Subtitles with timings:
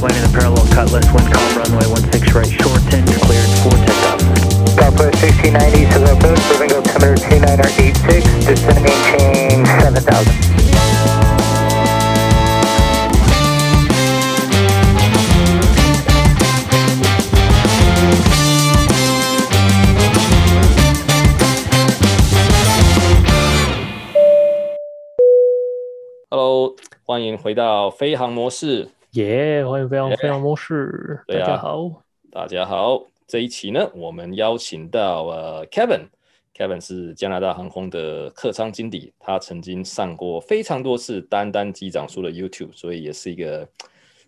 [0.00, 4.20] landing the parallel cutlass, wind calm runway 16 right, short 10, you're cleared for takeoff.
[4.72, 10.32] Southwest 1690, Southern Moon, moving altimeter 29086, descending chain 7000.
[26.30, 28.88] Hello，欢迎回到飞行模式。
[29.12, 31.20] 耶、yeah，欢迎飞扬飞扬模式。
[31.26, 33.04] 大家好，大家好。
[33.26, 43.68] 这一期呢，我们邀请到呃 Kevin，Kevin 是加拿大航空的客舱经理，他曾经上过非常多次丹丹机长说的 YouTube，所以也是一个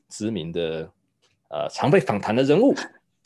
[0.08, 0.90] 知名的
[1.48, 2.74] 呃常被访谈的人物。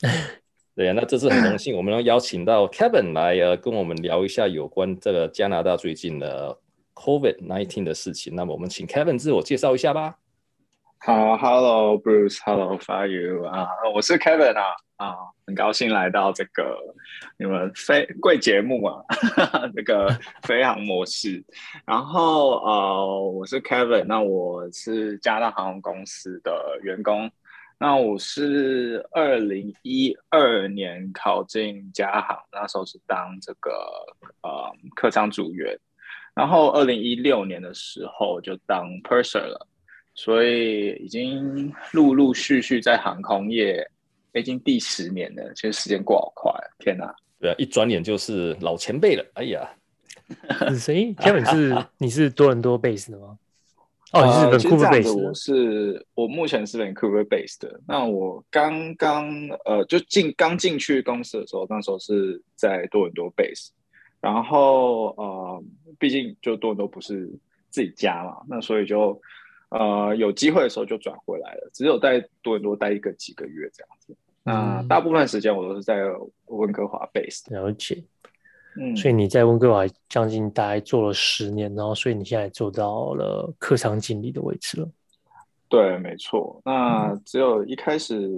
[0.75, 6.59] 对啊，那这次很荣幸，我们能邀请到 Kevin 来呃跟我们聊一下有关这个加拿大最近的。
[6.93, 10.17] COVID-19 的事情，那么我们请 Kevin 自我介绍一下吧。
[10.99, 13.69] 好，Hello Bruce，Hello，How are you 啊？
[13.93, 16.77] 我是 Kevin 啊，啊，很高兴来到这个
[17.37, 19.01] 你们飞贵节目啊，
[19.75, 20.09] 这个
[20.43, 21.41] 飞航模式。
[21.85, 27.31] 然后呃，我是 Kevin，那我是加拿大航空公司的员工。
[27.79, 33.71] 那我是二零一二年考进加航，那时候是当这个
[34.41, 35.77] 呃客舱组员。
[36.33, 39.67] 然后，二零一六年的时候就当 purser 了，
[40.17, 43.87] 所以已经陆陆续续在航空业
[44.33, 45.53] 已经第十年了。
[45.53, 47.15] 其实时间过好快，天哪！
[47.39, 49.23] 对啊，一转眼就是老前辈了。
[49.35, 49.69] 哎呀，
[50.69, 53.37] 是谁？Kevin 是 你是多伦多 base 的吗？
[54.13, 55.27] 哦，你是 Vancouver base 的。
[55.27, 57.79] 我是我目前是 Vancouver base 的。
[57.87, 59.29] 那我刚刚
[59.65, 63.69] 呃就进刚进去公司的时候，那时候是在多伦多 base。
[64.19, 65.63] 然后呃，
[65.99, 67.29] 毕竟就多伦多不是
[67.69, 69.21] 自己家嘛，那所以就
[69.69, 71.69] 呃有机会的时候就转回来了。
[71.73, 74.15] 只有在多伦多待一个几个月这样子。
[74.43, 75.97] 那大部分时间我都是在
[76.45, 77.51] 温哥华 base。
[77.53, 78.03] 了解。
[78.79, 84.87] 嗯，所以你在温哥华将近大概做了十年，然后所以你现在做到了客商经理的位置了。
[85.67, 86.61] 对，没错。
[86.63, 88.31] 那只有一开始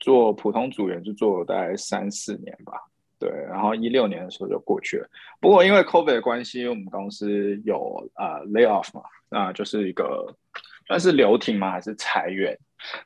[0.00, 2.72] 做普通组员就做了大概三四年吧。
[3.18, 5.08] 对，然后一六年的时候就过去了。
[5.40, 10.34] 不过因为 COVID 的关系，我们公司有啊、uh, lay off 嘛，那就是一个
[10.86, 12.58] 算是流停吗，还是裁员？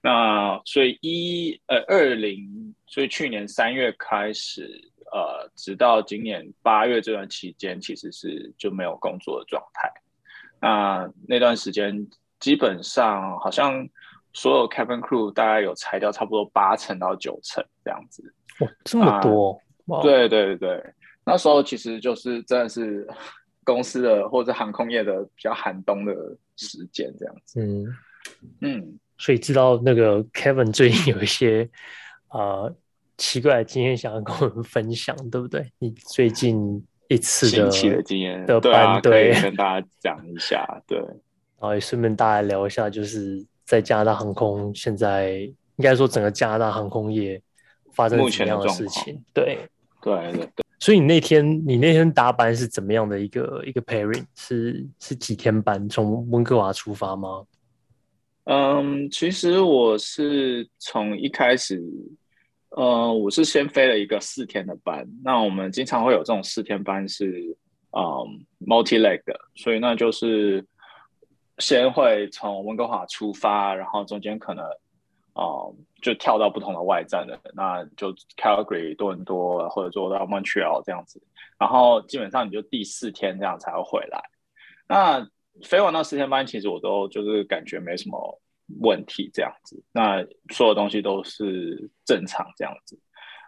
[0.02, 4.68] 那所以一呃二零，所以去年三月开始，
[5.12, 9.90] 呃，直到今年八月这段期间，其实是就没有工作的状态。
[10.60, 12.06] 那那段时间
[12.38, 13.88] 基本上好像
[14.34, 18.22] 所有 cabin crew 大概有裁掉差不多八成到九成这样子。
[18.60, 19.52] 哇，这么多！
[19.52, 20.02] 呃 Wow.
[20.02, 20.80] 对对对，
[21.24, 23.08] 那时候其实就是真的是
[23.64, 26.14] 公司的或者航空业的比较寒冬的
[26.56, 27.60] 时间这样子。
[27.60, 27.86] 嗯
[28.60, 31.68] 嗯，所以知道那个 Kevin 最近有一些
[32.28, 32.76] 啊、呃、
[33.16, 35.70] 奇怪的经验想要跟我们分享，对不对？
[35.78, 40.98] 你最近一次的新奇的经验的班队、啊、跟大家讲一下，对。
[40.98, 45.32] 然后也顺便大家聊一下，就是在加拿大航空现在
[45.76, 47.40] 应该说整个加拿大航空业
[47.92, 49.22] 发生什么样的事情？
[49.34, 49.58] 对。
[50.02, 54.24] 对对对，所以你那天你那天搭班是怎么样的一个一个 pairing？
[54.34, 55.86] 是是几天班？
[55.88, 57.44] 从温哥华出发吗？
[58.44, 61.80] 嗯，其实我是从一开始，
[62.70, 65.06] 呃，我是先飞了一个四天的班。
[65.22, 67.56] 那我们经常会有这种四天班是
[67.90, 68.02] 嗯
[68.66, 70.64] multi leg 的，所以那就是
[71.58, 74.64] 先会从温哥华出发，然后中间可能。
[75.34, 81.22] 哦、就跳到不同的外站的，那就 Calgary 多伦多，或者做到 Montreal 这样子，
[81.58, 84.20] 然后基本上你就第四天这样才会回来。
[84.88, 85.28] 那
[85.62, 88.40] 飞完那四天班，其实我都就是感觉没什么
[88.80, 92.98] 问题这样子，那所有东西都是正常这样子。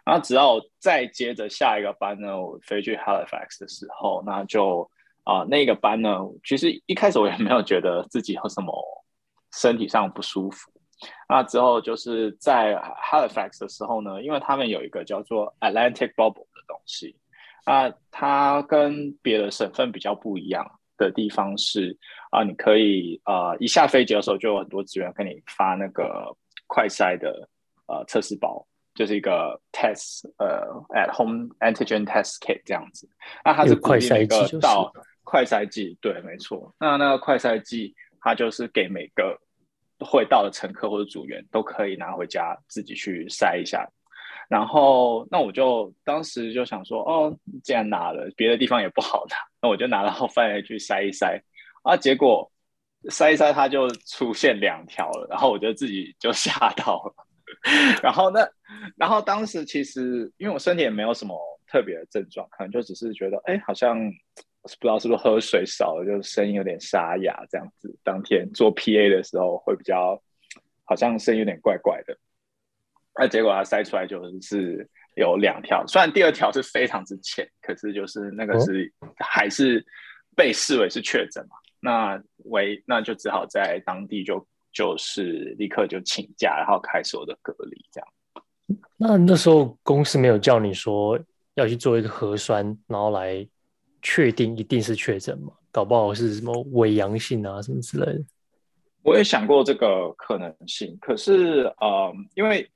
[0.05, 4.89] 那只要再接着下一个班呢，我飞去 Halifax 的时候，那就
[5.23, 8.73] 啊、那个班呢，其实一开始我也没有觉得自己有什么
[9.53, 10.69] 身体上不舒服。
[11.27, 17.15] 那之后就是在 Halifax 的时候呢，因为他们有一个叫做 Atlantic Bubble 的东西，
[17.65, 21.97] 啊，它跟别的省份比较不一样的地方是
[22.29, 26.35] 啊，你可以呃一下飞机的时候就有很多职员给你发那个
[26.67, 27.49] 快筛的
[27.87, 33.09] 呃测试包，就是一个 test 呃 at home antigen test kit 这样子。
[33.43, 36.73] 那它是快筛剂到快筛剂，对，没错。
[36.79, 39.39] 那那个快筛剂它就是给每个。
[40.03, 43.87] 会到的乘客或者组员都可以拿回家自己去筛一下，
[44.49, 51.39] 然后那我就当时就想说，哦，既然拿了，别的地方也不好拿，那我就拿到饭店去筛一筛
[51.83, 51.95] 啊。
[51.95, 52.51] 结果
[53.09, 57.13] 塞一塞，它就出现两条了，然后我就自己就 吓到了。
[58.01, 58.39] 然后呢，
[58.97, 63.97] 然后当时其实因为我身体也没有什么特别的症状，可能就只是觉得，哎，好像
[64.63, 67.93] 不知道是不是喝水少了，就声音有点沙哑这样子。
[68.03, 70.21] 当天做 PA 的时候会比较，
[70.85, 72.17] 好像声音有点怪怪的。
[73.19, 79.85] 那结果他筛出来就是有两条，虽然第二条是非常之浅，可是就是那个是还是
[80.35, 81.55] 被视为是确诊嘛。
[81.79, 88.07] 那为那就只好在当地就就是立刻就请假，然后开始我的隔离这样。
[88.95, 91.19] 那那时候公司没有叫你说
[91.55, 93.45] 要去做一个核酸，然后来
[94.03, 95.53] 确定一定是确诊吗？
[95.71, 98.21] 搞不好是什么伪阳性啊什么之类的。
[99.01, 102.69] 我也想过这个可能性，可是呃，因为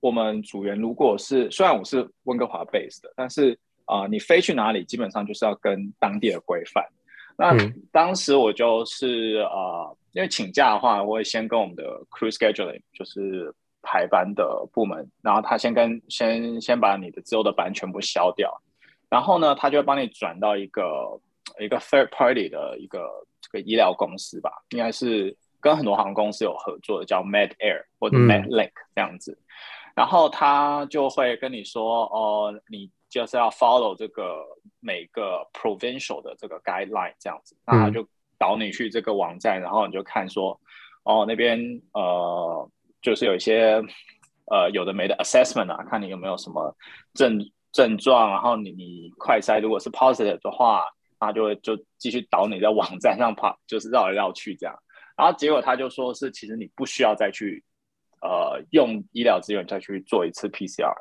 [0.00, 6.84] 我们组员如果是虽然我是温哥华 base 的，但是啊、呃，你飞去哪里基本上就是要跟当地的规范。
[7.36, 7.56] 那
[7.90, 13.52] 当时我就是呃，因为请假的话，我会先跟我们的 crew scheduling，就是
[13.82, 18.52] 排班的部门，然后他先跟先先把你的之后的班全部消掉，
[19.14, 20.82] 然后呢，他就会帮你转到一个
[21.60, 23.08] 一个 third party 的一个
[23.40, 29.44] 这个医疗公司吧，应该是跟很多航空公司有合作的，叫 Med Air 或者 Med Link 这样子，嗯、
[29.94, 32.90] 然后他就会跟你说，哦，你。
[33.14, 34.44] 就是要 follow 这个
[34.80, 38.04] 每个 provincial 的这个 guideline 这样子，那他就
[38.36, 40.60] 导你去这个网站，然后你就看说，
[41.04, 41.56] 哦，那边
[41.92, 42.68] 呃
[43.00, 43.80] 就是有一些
[44.46, 46.76] 呃有的没的 assessment 啊，看你有没有什么
[47.12, 47.38] 症
[47.74, 50.84] 症状，然后你你快筛如果是 positive 的话，
[51.18, 54.74] 他就会就继续导你在网站上跑， 就是绕来绕去这样，
[55.16, 57.62] 然后结果他就说是其实你不需要再去
[58.22, 60.94] 呃用医疗资源再去做一次 PCR。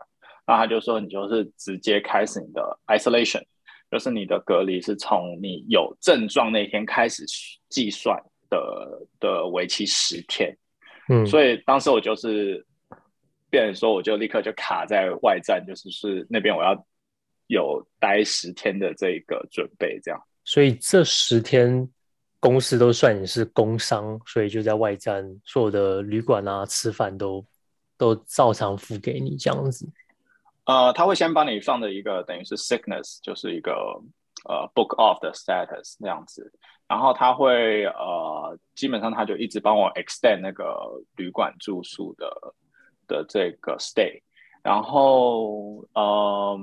[0.45, 3.41] 那他就说，你就是直接开始你的 isolation，
[3.89, 7.23] 就是你的隔离是从你有症状那天开始
[7.69, 10.53] 计算的的为期十天。
[11.07, 12.65] 嗯，所以当时我就是，
[13.53, 16.73] 变成说我就立刻就卡在外站，就是是那边我要
[17.45, 20.19] 有待十天的这个准备，这样。
[20.43, 21.87] 所以这十天
[22.39, 27.45] 公司都算你是工伤，所以就在外站所有的旅馆啊、吃饭都
[27.95, 29.87] 都照常付给你这样子。
[30.65, 33.71] 呃，他会先帮你放的一个等于是 sickness，就是一个
[34.49, 36.51] 呃 book off 的 status 那样子，
[36.87, 40.65] 然后他会呃基本上他就一直帮我 extend 那个
[41.17, 42.25] 旅馆住宿的
[43.13, 44.19] 的这个 stay，
[44.63, 46.57] 然后呃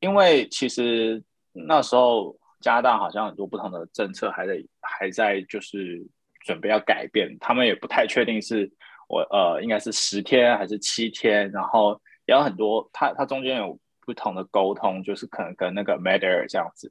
[0.00, 1.22] 因为其实
[1.52, 6.04] 那时候加拿大好像很多不同的政策还在还在就是
[6.44, 8.68] 准备要改变，他们也不太确定是
[9.08, 12.00] 我呃应该是十天还是七天，然后。
[12.26, 13.76] 也有很多，他他中间有
[14.06, 16.88] 不同的沟通，就是可能跟那个 Med-Air 这样子，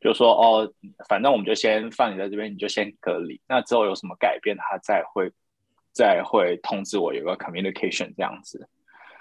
[0.00, 0.68] 就说哦，
[1.08, 3.40] 反正我们就先放你在这边，你就先隔离。
[3.46, 5.30] 那之后有什么改变，他再会
[5.92, 8.68] 再会通知我有个 communication 这样子。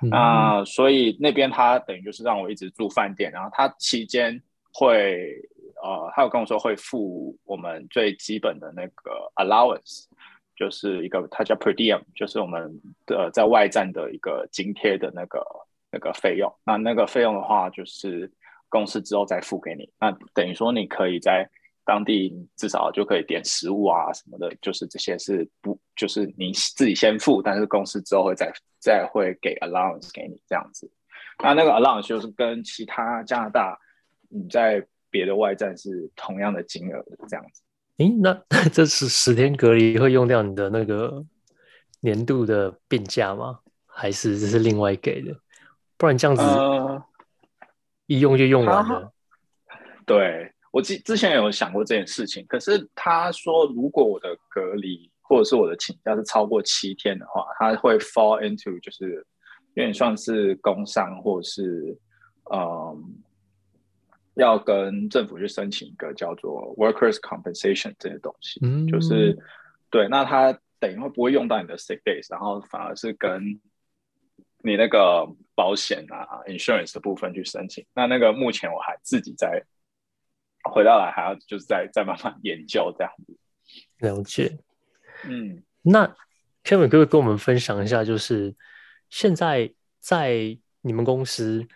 [0.02, 4.42] 嗯、那所以那边他等于就是让我一直住饭店，然后他期间
[4.74, 5.36] 会
[5.84, 10.06] 呃，他有跟我说会付我们最基本的那个 allowance。
[10.54, 15.44] 就是一个，他叫 per diem，就是我们的在外站的一个津贴的那个
[15.90, 16.54] 那个费用。
[16.64, 18.32] 那那个费用的话，就是
[18.70, 19.90] 公司之后再付给你。
[20.00, 21.50] 那等于说，你可以在
[21.84, 30.90] 当地至少就可以点食物啊什么的，就是这些是不就是你自己先付，但是公司之后会再再会给 allowance 给你这样子。
[31.44, 33.80] 那那个 allowance 就是跟其他加拿大
[34.30, 37.62] 你在别的外站是同样的金额的这样子。
[37.98, 38.34] 诶，那
[38.72, 41.26] 这是十天隔离会用掉你的那个
[42.00, 43.60] 年度的病假吗？
[43.94, 45.36] 还是这是另外给的？
[45.98, 46.42] 不然这样子
[48.08, 49.12] 一用就用完了。
[49.68, 59.26] 呃、对，我之之前有想过这件事情，可是他说如果我的隔离或者是我的请假是超过七天的话，他会 fall into 就是
[59.74, 61.98] 有点算是工伤或者是
[62.52, 63.16] 嗯。
[64.36, 69.38] 要跟政府去申请一个叫做 workers compensation 这些东西，嗯，就是
[69.90, 73.60] 对，那他等于会不会用到你的 sick days，然后反而是跟
[74.64, 77.86] 你那个保险啊 insurance 的部分去申请。
[77.94, 79.62] 那那个目前我还自己在
[80.64, 83.38] 回到来还要就是再再慢慢研究这样子。
[84.00, 84.58] 了解，
[85.26, 86.08] 嗯，那
[86.64, 88.56] Kevin 可不可以跟我们分享一下，就是
[89.10, 91.68] 现在在你们公司，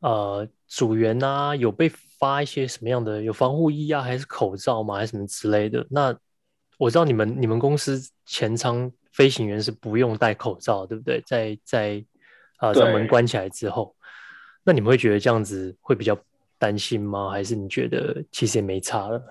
[0.00, 0.48] 呃。
[0.68, 1.88] 组员啊，有被
[2.18, 4.96] 发一些什么样的有防护衣啊，还是口罩吗？
[4.96, 5.86] 还是什么之类的？
[5.88, 6.12] 那
[6.76, 11.22] 我知道你们你们公司前舱飞行员是不用戴口罩，对不对？
[11.24, 12.04] 在在
[12.56, 13.94] 啊，在门关起来之后，
[14.64, 16.18] 那你们会觉得这样子会比较
[16.58, 17.30] 担心吗？
[17.30, 19.22] 还是你觉得其实也没差了？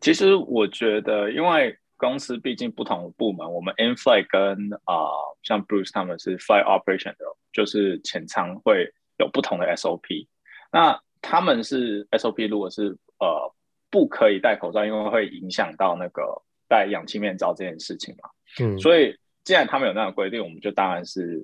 [0.00, 10.26] 其实我觉得，因为公司毕竟不同的部门，我们 in-flight 跟啊、呃，像 Bruce 他们是 flight operation 的，就是前舱会有不同的 SOP。
[10.70, 13.54] 那他们是 SOP，如果是呃
[13.90, 16.22] 不可以戴口罩，因为会影响到那个
[16.68, 18.28] 戴氧气面罩这件事情嘛。
[18.60, 21.42] 嗯，所以既然他们有那样的规定，我们就当然是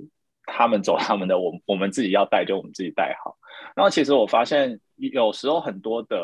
[0.53, 3.37] 他们走他们的，我我们自己要戴就我们自己戴好。
[3.77, 6.17] 然后其实我发现有时候很多的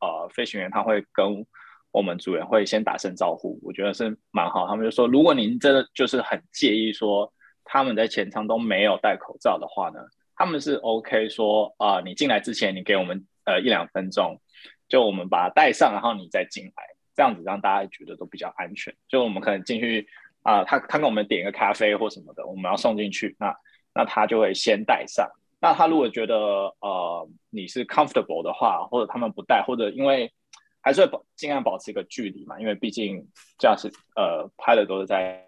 [0.00, 1.44] 呃飞行员他会跟
[1.90, 4.66] 我们组员会先打声招呼，我觉得是蛮好。
[4.66, 7.32] 他们就说，如果您真的就是很介意说
[7.64, 10.00] 他们在前舱都没有戴口罩的话呢，
[10.36, 14.40] 他们是 OK 说啊、你进来之前你给我们呃一两分钟，
[14.88, 18.94] 就我们把它戴上，然后你再进来，这样子让大家觉得都比较安全。
[19.08, 20.06] 就我们可能进去
[20.42, 23.54] 啊、他他跟我们点一个咖啡或什么的，我们要送进去，那
[23.94, 25.28] 那他就会先带上。
[25.60, 26.36] 那他如果觉得
[26.80, 30.32] 呃你是 comfortable 的话，或者他们不带，或者因为
[30.80, 33.24] 还是会保尽量保持一个距离嘛，因为毕竟
[33.58, 35.46] 驾驶呃拍的都是在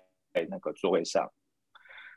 [0.49, 1.29] 那个座位上。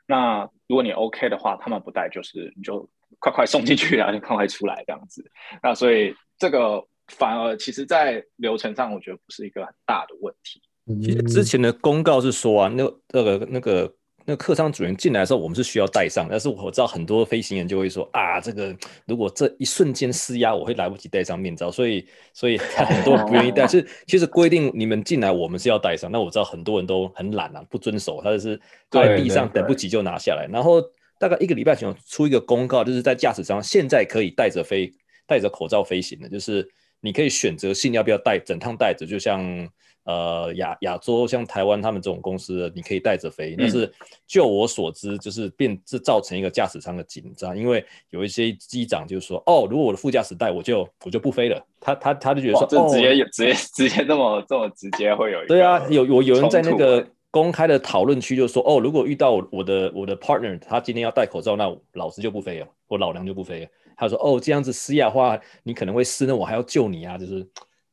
[0.06, 5.28] 那如果你 OK 的话，他们不带，就是你就快快送进去，然后就快快出来这样子。
[5.62, 10.62] 那所以这个反而其实，在流程上我觉得不是一个很大的问题。
[11.02, 13.94] 其实之前的公告是说啊，那那个那个。
[14.30, 18.76] 那客舱组员进来的时候，我们是需要戴上，但是我知道很多飞行员就会说啊，这个
[19.06, 23.66] 如果这一瞬间施压，我会来不及戴上面罩，所以所以 很多人不愿意戴。
[23.66, 26.12] 是其实规定你们进来，我们是要戴上。
[26.12, 30.46] 那我知道很多人都很懒啊，不遵守，他就是在地上等不及就拿下来。
[30.52, 30.78] 然后
[31.18, 34.92] 大概一个礼拜前出一个公告，就是在驾驶舱现在可以戴着飞，
[35.26, 36.68] 戴着口罩飞行的，就是
[37.00, 39.66] 你可以选择性要不要戴，整趟戴着，就像。
[40.08, 43.54] 呃，亚亚洲像台湾他们这种公司，你可以带着飞。
[43.58, 43.92] 但是
[44.26, 51.62] 就我所知，就是变这造成一个驾驶舱的紧张，因为有一些机长就说，哦，如果我的副驾驶带，我就我就不飞了。
[51.78, 55.46] 他他他就觉得说，这直接有、哦、直接直接这么这么直接会有。
[55.46, 63.66] 对啊，有我有人在那个公开的讨论区就说，哦，如果遇到我的我的 partner，他今天要戴口罩，那老子就不飞了，我老娘就不飞了。
[63.94, 67.46] 他说，哦，这样子施压的话，你可能会失，那我还要救你啊，就是。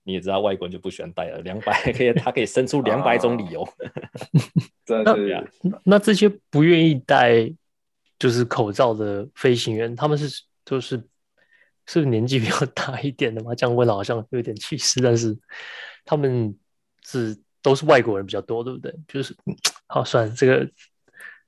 [0.07, 3.67] 你也知道外国人就不喜欢戴了，两百可以，他可以生出两百种理由。
[4.85, 7.51] 那那这些不愿意戴
[8.19, 10.95] 就是口罩的飞行员，他们是就是
[11.87, 13.55] 是不是年纪比较大一点的吗？
[13.55, 15.35] 这样问好像有点歧视，但是
[16.05, 16.55] 他们
[17.03, 18.93] 是都是外国人比较多，对不对？
[19.07, 19.35] 就是
[19.87, 20.69] 好，算了，这个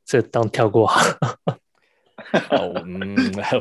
[0.03, 0.89] 这个当跳过。
[2.49, 3.15] 哦，嗯，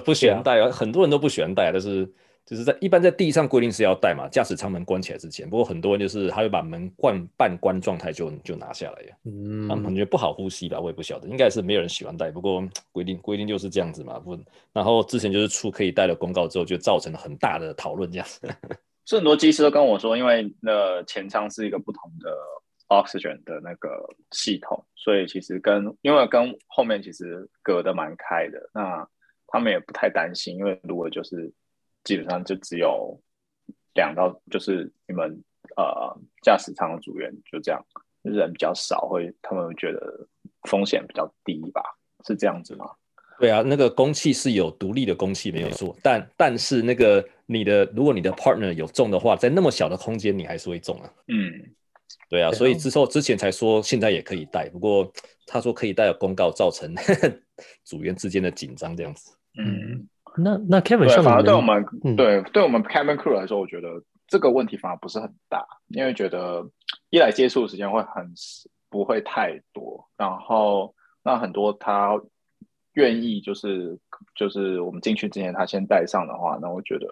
[0.07, 2.11] 不喜欢戴啊，很多人都不喜欢戴，但是。
[2.47, 5.50] 就是在一般在地上规定是要戴嘛，驾驶舱门关起来之前。
[5.50, 12.31] 不过很多人就是他会把门关半关状态就就拿下来呀，嗯，他们觉不好呼吸吧，我也不晓得，应该是没有人喜欢戴。
[12.31, 12.62] 不过
[12.93, 14.38] 规定规定就是这样子嘛，不，
[14.73, 18.49] 然后之前就是出可以戴的公告之后，就造成了很大的讨论这样子。
[19.07, 22.33] 是很多机师都跟我说，因为那前舱是一个不同的
[22.91, 29.05] oxygen 的那个系统，所以其实跟因为跟后面其实隔得蛮开的，那
[29.49, 31.53] 他们也不太担心，因为如果就是。
[32.07, 33.21] 基本上就只有
[33.95, 35.29] 两到，就是你们
[35.77, 37.85] 呃驾驶舱的组员就这样，
[38.23, 40.27] 人比较少，会他们会觉得
[40.63, 41.83] 风险比较低吧？
[42.25, 42.87] 是这样子吗？
[43.41, 51.13] 对啊，那个公气是有独立的公气没有错，但但是那个你的如果你的 partner 有中的话，在那么小的空间你还是会中啊。
[51.27, 51.75] 嗯，
[52.31, 55.13] 对啊，所以之后之前才说现在也可以带，不过
[55.45, 56.95] 他说可以带的公告造成
[57.85, 59.37] 组员之间的紧张这样子。
[59.59, 60.09] 嗯。
[60.38, 63.88] 那那 Kevin 反而对我们、嗯、对对我们 cabin crew 来说，我觉得
[64.26, 66.64] 这个问题反而不是很大，因为觉得
[67.11, 68.33] 一来接触的时间会很
[68.90, 72.21] 不会太多，然后那很多他
[72.95, 73.99] 愿意就是
[74.35, 77.07] 就是我们进去之前他先戴上的话，那我觉得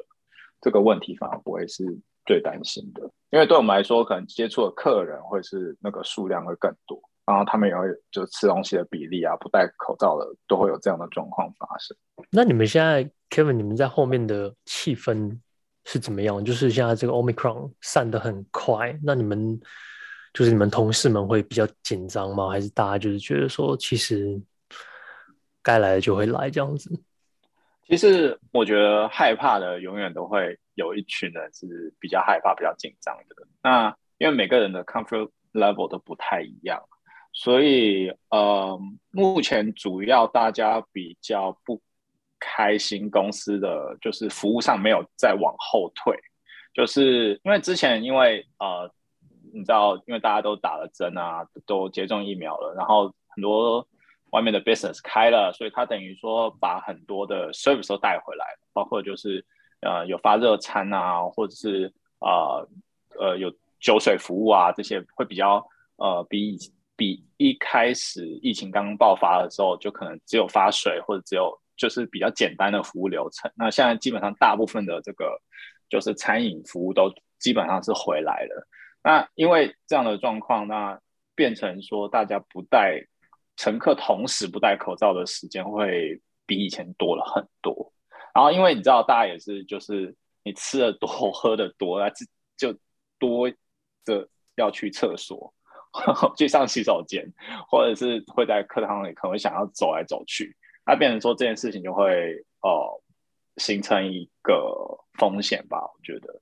[0.61, 1.85] 这个问题反而不会是
[2.27, 7.01] 最担心的，因为对我们来说，可能接触的客人会是那个数量会更多。
[7.27, 11.97] 然后他们也会就吃东西的比例啊，不戴口罩的都会有这样的状况发生。
[12.37, 15.39] 那你们现在，Kevin，你们在后面的气氛
[15.85, 16.45] 是怎么样？
[16.45, 19.61] 就是现在这个 Omicron 散得很快，那你们
[20.33, 22.49] 就是你们同事们会比较紧张吗？
[22.49, 24.37] 还是大家就是觉得说，其实
[25.63, 26.91] 该来的就会来这样子？
[27.87, 33.47] 其实我觉得害怕的永远都会有一群人是比较害怕、比较紧张的。
[33.63, 36.83] 那因为每个人的 comfort level 都不太一样。
[37.33, 38.79] 所以，呃，
[39.11, 41.81] 目前主要大家比较不
[42.39, 46.17] 开心，公司的就是服务上没有再往后退，
[46.73, 48.91] 就是因为之前因为呃，
[49.53, 53.87] 你知道，因为大家都打了针啊，都接种疫苗了，然后很多
[54.31, 59.45] 外面的 business 开了，所以他等于说把很多的 service 都带回来，包括就是
[59.81, 62.69] 呃有发热餐啊，或者是呃
[63.19, 65.67] 呃有酒水服务啊，这些会比较。
[65.97, 66.59] 呃比
[66.97, 73.51] 比一开始疫情刚刚爆发的时候，就可能只有发水或者只有就是比较简单的服务流程。
[73.57, 75.41] 那现在基本上大部分的这个
[75.89, 78.67] 就是餐饮服务都基本上是回来了。
[79.03, 80.99] 那因为这样的状况，那
[81.35, 83.05] 变成说大家不戴
[83.57, 87.93] 乘客同时不戴口罩的时间会比以前多了很多。
[88.35, 92.11] 然后因为你知道，大家也是就是你吃的多喝的多，那
[92.57, 92.77] 就
[93.19, 93.51] 多
[94.05, 95.53] 的要去厕所。
[96.37, 97.25] 去上洗手间，
[97.69, 103.03] 或者是会在课堂里可能会想要走来走去，那变成说这件事情就会呃
[103.57, 106.41] 形成一个风险吧，我觉得。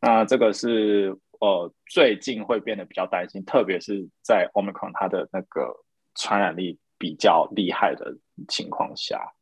[0.00, 5.74] 那这个是呃最近会变得比较担心，特别是在 Omicron 它的那个
[6.14, 8.16] 传染力比较厉害的
[8.48, 9.32] 情况下。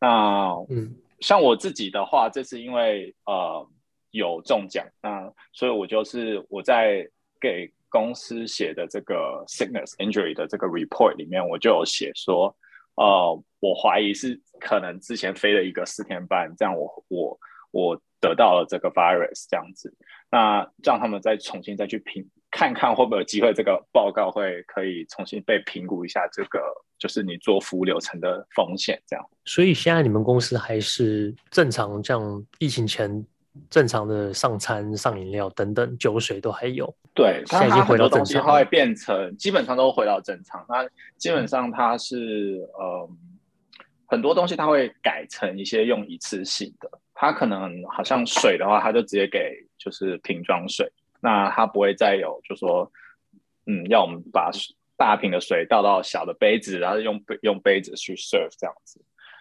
[0.00, 3.68] 那嗯，像我自己的话，这是因为呃
[4.10, 7.08] 有中奖，那所以我就是我在
[7.40, 7.72] 给。
[7.88, 12.54] 公司写的这个 sickness injury 的这个 report 里面，我就有写说，
[12.96, 17.38] 呃，我怀疑是可能之前飞了一个四天半，这样我我
[17.70, 19.94] 我得到了这个 virus 这样子，
[20.30, 26.60] 那让他们再重新再去评，看看会不会有机会这个报告会可以重新被评估一下，这个
[26.98, 29.24] 就是你做服务流程的风险这样。
[29.44, 33.24] 所以现在你们公司还是正常，像疫情前。
[33.70, 36.92] 正常的上餐、上饮料等等，酒水都还有。
[37.14, 40.64] 对，它现在已经回到正常，它会变成基本上都回到正常。
[40.68, 40.86] 那
[41.16, 43.08] 基本上它是呃
[44.06, 46.90] 很多东西它会改成一些用一次性的。
[47.14, 50.90] 它可能好像水的话，它就直接给就是瓶装水。
[51.20, 52.90] 那它不会再有就说
[53.66, 54.50] 嗯要我们把
[54.96, 59.00] 大瓶的水倒到小的杯子，然后用杯用杯子去 serve 这样子。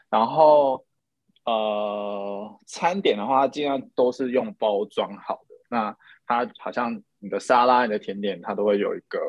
[0.10, 0.85] 然后。
[1.46, 5.56] 呃，餐点的话，尽量都是用包装好的。
[5.70, 9.20] 那它好像你的沙拉、你的甜点，它都会有一个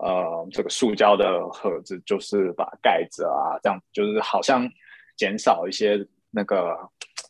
[0.00, 4.66] 呃，这个塑胶的盒子，就是把盖子啊，这样就是好像
[5.14, 6.74] 减少一些那个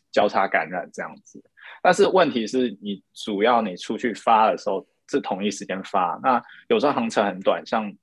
[0.09, 1.43] 交叉感染这样子。
[1.81, 7.93] 但是问题是你主要你出去发的时候是同一时间发，那有时候航程很短，像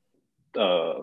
[0.53, 1.03] 呃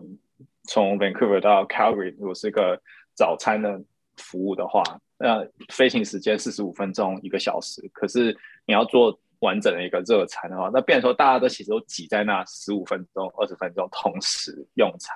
[0.65, 2.79] 从 Vancouver 到 Calgary，如果是一个
[3.15, 3.81] 早餐的。
[4.19, 4.83] 服务的话，
[5.17, 15.15] 那飞行时间四十五分钟一个小时，可是你要做完整的一个热餐的话，那变成说大家都其实都挤在那十五分钟、二十分钟同时用餐，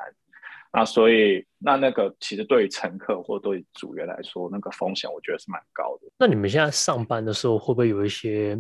[0.72, 6.08] 那所以那那个其实对于乘客或对于组员来说，那个风险我觉得是蛮高的。
[6.18, 8.58] 那你们现在上班的时候会不会有一些？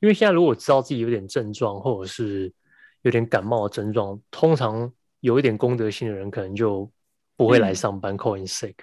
[0.00, 2.52] 因为现在如果知道自己有点症状，或者是
[3.00, 6.90] 有点感冒的症状，通常有一点公德心的人可能就
[7.34, 8.74] 不会来上班、嗯、call in sick。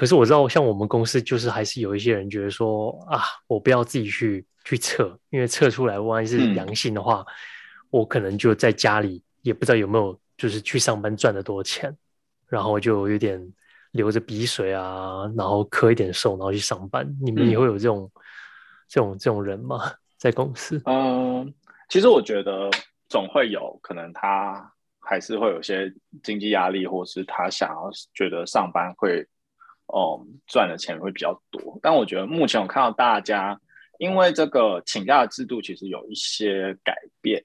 [0.00, 7.26] 可是我知道，像我们公司就是还是有一些人觉得说啊，我不要自己去去测，因为测出来万一是阳性的话，嗯、
[7.90, 11.94] 我可能就在家里也不知道有没有就是去上班赚得多钱，
[12.48, 13.38] 然后就有点
[13.90, 17.06] 流着鼻水啊，然后咳一点嗽，然后去上班。
[17.20, 18.20] 你们也会有这种、嗯、
[18.88, 19.80] 这种这种人吗？
[20.16, 20.80] 在公司？
[20.86, 21.52] 嗯，
[21.90, 22.70] 其实我觉得
[23.10, 29.28] 总会有可能，他还是会有些经济压力，或是他想要觉得上班会。
[29.92, 33.60] 哦，赚的钱会比较多，但我觉得目前我看到大家，
[33.98, 37.44] 因为这个请假的制度其实有一些改变，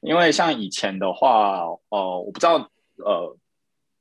[0.00, 3.36] 因为像以前的话，呃，我不知道，呃，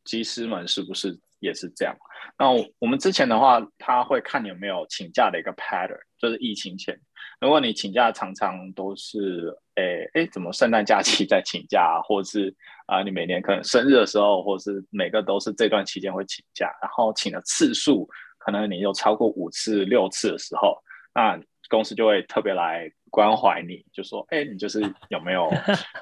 [0.04, 1.96] 机师们是不是也是这样？
[2.38, 6.98] 那我们之前的话，他会看你有没有请假的一个 pattern，就是疫情前，
[7.42, 12.54] 如果你请假常常都是，诶诶，怎么圣诞假期在请假，或者是
[12.86, 20.78] 啊、呃，你每年可能生日的时候，或者是每个都是这段期间会请假，然后请的次数可能你有超过五次、六次的时候，
[21.16, 25.50] 那公司就会特别来关怀你，就说，哎，你就是有没有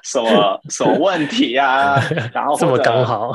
[0.04, 1.96] 什么 什么问题啊？
[2.32, 3.32] 然后这么刚好。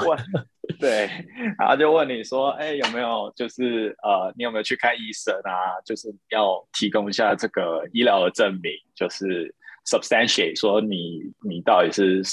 [0.81, 1.07] 对，
[1.59, 5.77] 然后就问你说，哎，有没有就是呃，你有没有去看医生啊？
[5.85, 9.53] 就是要提供一下这个医疗的证明，就是
[9.85, 12.23] substantiate 说你你到底是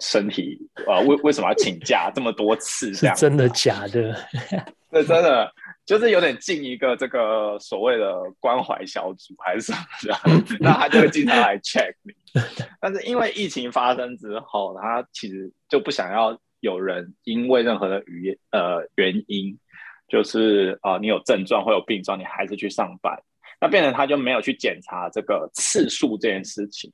[0.00, 3.14] 身体呃为为什么要请假这么多次这样？
[3.14, 4.16] 是真的假的？
[4.90, 5.52] 对，真的
[5.84, 9.78] 就是有点进一个这个所谓的关怀小组还是什么
[10.08, 12.12] 的， 那他就会经常来 check 你。
[12.80, 16.38] 但是因为疫情发生之后，他其实就不想要。
[16.62, 19.58] 有人因为任何的语呃原因，
[20.08, 23.20] 就是啊、你有症状或有病状，你还是去上班，
[23.60, 26.90] 那变成他就没有去检查这个次数这件事情。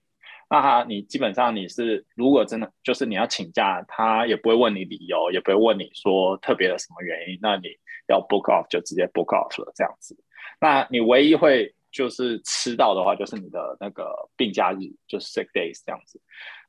[0.50, 7.68] 那他你基本上你是如果真的就是你要请假，他也不会问你理由，也不会问你说特别的什么原因，那你
[8.08, 10.16] 要 book off 就直接 book off 了这样子。
[10.58, 16.18] 那你唯一会就是吃到的话，就是你的那个病假日，就是 sick days 这样子。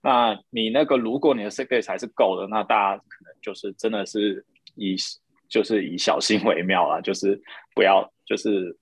[0.01, 4.95] 那你那个如果你的 sick days 还是够的，那大家可能就是真的是以
[5.49, 7.41] 就是以小心为妙啊，就是
[7.75, 8.77] 不要就是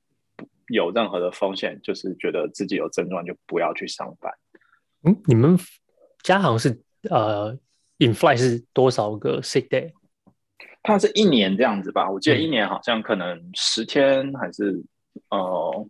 [0.68, 4.32] 有任何的风险，就是觉得自己有症状就不要去上班。
[5.04, 5.58] 嗯，你们
[6.22, 7.58] 家好像是呃
[7.98, 9.92] ，in flight 是多少个 sick day？
[10.84, 12.10] 它是一年这样子吧？
[12.10, 14.72] 我记得一年好像可能十天还是、
[15.30, 15.90] 嗯、呃。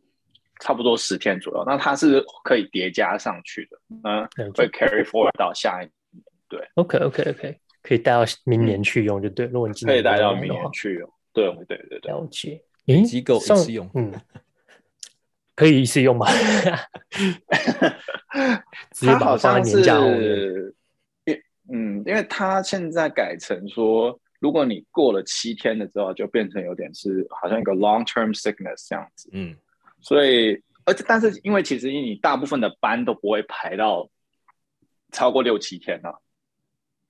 [0.59, 5.91] 差不多十天左右，那它是可以叠加上去的，嗯，会 carry forward 到下一年。
[6.49, 9.45] 对，OK OK OK，可以带到明年去用就对。
[9.47, 12.11] 如果你今年可以带到明年去用，对对对对。
[12.11, 14.13] 了解，诶，机构一次用，嗯，
[15.55, 16.25] 可以一次用吗？
[18.91, 20.73] 直接把它放在年假后面。
[21.69, 29.53] 嗯，因为它现在改成说，如果你过了七天了之后，就变成有点是好像一个 long term sickness 这样子，嗯。
[29.99, 34.09] 所以，而且，但是，因为其实你大部分的班都不会排到
[35.11, 36.15] 超过六七天了，啊，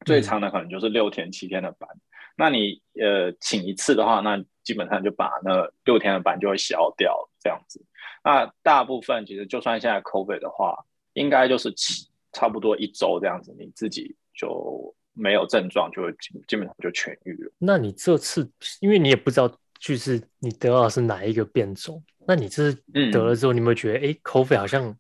[0.06, 1.88] 最长的可能就是六天七天的班。
[1.93, 2.02] 嗯、
[2.38, 7.86] 那你呃请一次的话，那基本上就把那六天的班就会消掉这样子。
[8.23, 17.52] 那大部分其实就算现在 COVID 的话，应该就是七差不多一周这样子，你自己就没有症状，就会基基本上就痊愈了。
[17.60, 19.56] 那你这次，因为你也不知道。
[19.80, 22.04] 就是你得到的是哪一个变种？
[22.28, 24.94] 那你这是得了之后，你有没有觉得，哎、嗯，COVID 好像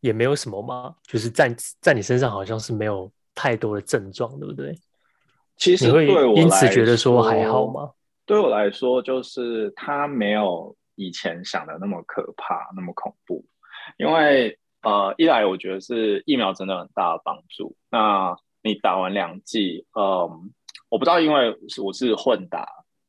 [0.00, 0.96] 也没有什么吗？
[1.06, 4.74] 就是在在你身上好像是没有太多的症状，对不对？
[5.56, 7.92] 其实对我，因此觉得说还好吗？
[8.24, 13.44] 对我来说，就是它没有以前想的那么可怕，那么恐怖。
[13.98, 17.76] 因为呃，一来我觉得是疫苗真的很大的帮助。
[17.90, 20.40] 那你打完两剂，嗯、呃，
[20.88, 22.66] 我不知道，因为我是混打。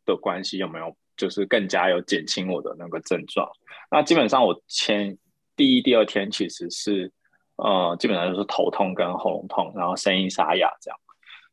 [0.08, 3.50] 的关系有没有就是更加有减轻我的那个症状？
[3.92, 5.18] 那基本上我前
[5.56, 7.12] 第一、第二天其实是
[7.58, 11.00] 呃，基本上就是头痛跟喉咙痛，然后声音沙哑这样。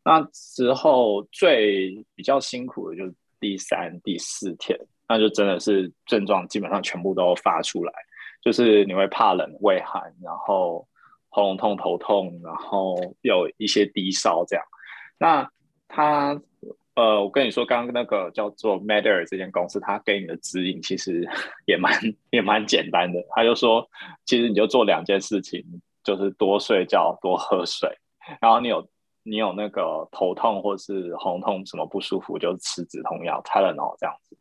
[0.04, 7.92] 那之后最比较辛苦的就是第三、第四天，那就真的是症状基本上全部都发出来，
[8.42, 10.86] 就是你会怕冷、畏寒，然后
[11.28, 14.64] 喉咙痛、头痛，然后有一些低烧这样。
[15.18, 15.50] 那
[15.88, 16.40] 他。
[16.94, 21.26] 呃，我跟你说，刚刚那个叫做 Matter 这间公司，他给你的指引其实
[21.64, 21.90] 也蛮
[22.30, 23.18] 也蛮简单的。
[23.30, 23.88] 他就说，
[24.26, 25.64] 其实你就做两件事情，
[26.04, 27.88] 就是多睡觉，多喝水。
[28.42, 28.86] 然后你有
[29.22, 34.36] 你有那个头痛或是喉痛什么不舒服，就吃止痛药 Tylenol 这样子。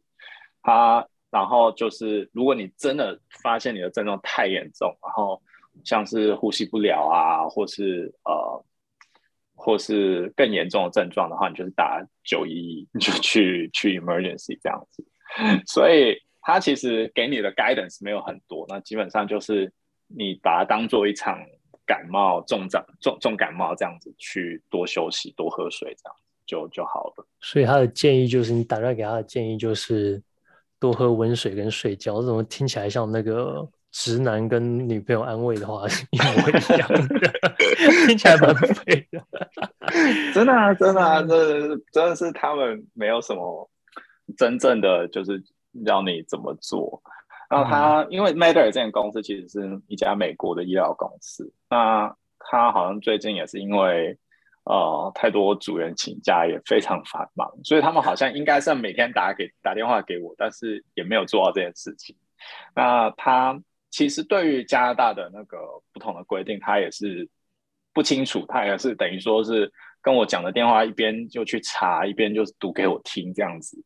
[0.62, 5.42] 他然后就是，如果你真的发现你的症状太严重，然后
[5.86, 8.66] 像是呼吸不了啊，或是呃。
[9.64, 15.06] 或是更严重的症状的话，你就是打九一一，你就去去 emergency 这样子。
[15.68, 19.72] 所以他其实给你的 guidance 没有很多，那基本上就是
[20.08, 21.38] 你把它当做一场
[21.86, 26.16] 感冒、重症、重重感冒这样子去多休息、多喝水，这样
[26.48, 27.28] 就就好了。
[27.40, 30.20] 所以他的建议就是，你打电话给他的建议就是
[30.80, 32.20] 多喝温水跟睡觉。
[32.20, 33.70] 这种听起来像那个。
[33.92, 37.32] 直男跟女朋友安慰的话 一模一样的，
[38.08, 39.22] 听起来蛮废的。
[40.34, 43.70] 真的啊，真的啊，这真的是他们没有什么
[44.38, 45.44] 真正的就是
[45.86, 47.02] 让你怎么做。
[47.50, 54.18] 然后他、嗯、因为 Matter 这间公司其实是一家美国的医疗公司，那他好像最近也是因为
[54.64, 62.16] 呃太多组员请假也非常繁忙，所以他们好像应该是每天打给打电话给我，但是也没有做到这件事情。
[62.74, 63.62] 那他。
[63.92, 65.60] 其实对于加拿大的那个
[65.94, 67.30] 不同的规定，他也是
[67.94, 69.70] 不清楚，他也是等于说是
[70.02, 73.78] 跟我讲的电话，一边就去查，一边就读给我听这样子。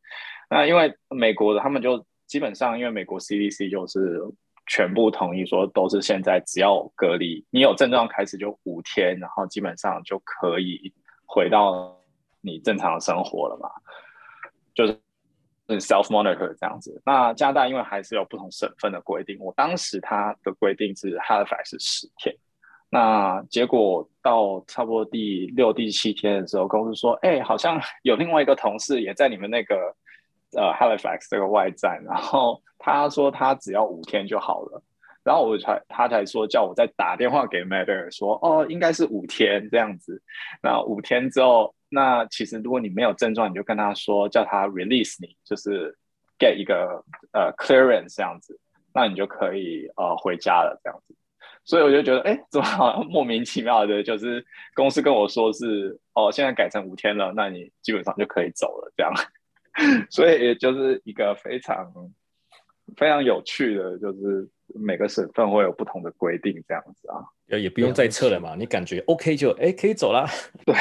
[0.47, 4.21] 那因为美国的他们就基本上，因为美国 CDC 就是
[4.67, 10.93] 全部同意说，都是现在只要隔离，你有症状开始就五天，然后基本上就可以
[11.25, 11.99] 回到
[12.41, 13.69] 你正常的生活了嘛，
[14.75, 14.95] 就是。
[15.67, 22.35] 嗯 self monitor 这样子，那加拿大因为还是有不同省份的规定，我当时他的规定是 Halifax 是十天，
[22.89, 29.75] 那结果到差不多第六、第七天的时候，公司说，哎、好像有另外一个同事也在你们那个
[30.55, 34.83] 呃 Halifax 这个外站，然后他说他只要五天就好了，
[35.23, 40.21] 然后我才他才说叫我再打电话给 Matter 说，哦，应该是五天这样子，
[40.61, 41.74] 那五天之后。
[41.95, 45.97] 那其实，如果你没有症状，你就跟他说，叫他 release 你，就是
[46.37, 48.59] get 一个呃 clearance 这样子，
[48.93, 51.15] 那你就可以呃回家了这样子。
[51.63, 59.11] 所以我就觉得，哎，怎么好像莫名其妙的，就是公司跟我说是哦，现在改成五天了，那你基本上就可以走了这样。
[60.11, 61.91] 所以也就是一个非常
[62.97, 70.27] 非常有趣的，就是每个省份会有不同的规定，这样子啊，也也不用再测了嘛，你感觉 OK 就哎可以走了。
[70.65, 70.75] 对，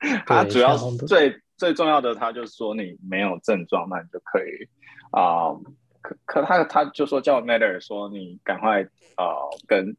[0.26, 4.68] 它主要最最重要的，他就是说你没有症状，那你就可以
[5.12, 5.60] 啊、呃。
[6.02, 8.82] 可可他他就说叫 Matter 说你赶快
[9.16, 9.94] 啊、呃、跟